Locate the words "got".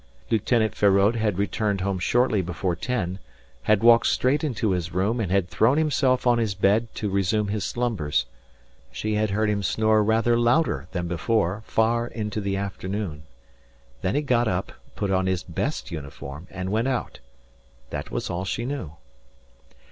14.23-14.47